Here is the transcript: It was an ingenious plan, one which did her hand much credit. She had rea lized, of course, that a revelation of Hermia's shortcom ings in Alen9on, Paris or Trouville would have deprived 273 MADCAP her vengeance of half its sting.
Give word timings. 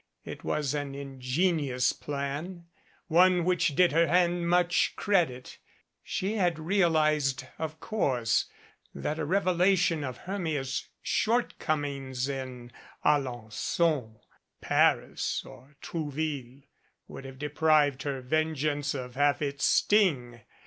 It 0.25 0.43
was 0.43 0.73
an 0.73 0.95
ingenious 0.95 1.93
plan, 1.93 2.65
one 3.07 3.45
which 3.45 3.75
did 3.75 3.91
her 3.91 4.07
hand 4.07 4.49
much 4.49 4.95
credit. 4.95 5.59
She 6.01 6.37
had 6.37 6.57
rea 6.57 6.87
lized, 6.87 7.45
of 7.59 7.79
course, 7.79 8.45
that 8.95 9.19
a 9.19 9.25
revelation 9.25 10.03
of 10.03 10.17
Hermia's 10.17 10.87
shortcom 11.05 11.85
ings 11.87 12.27
in 12.27 12.71
Alen9on, 13.05 14.15
Paris 14.59 15.43
or 15.45 15.75
Trouville 15.83 16.63
would 17.07 17.23
have 17.25 17.37
deprived 17.37 17.99
273 17.99 18.23
MADCAP 18.23 18.23
her 18.43 18.45
vengeance 18.47 18.95
of 18.95 19.13
half 19.13 19.39
its 19.43 19.65
sting. 19.65 20.41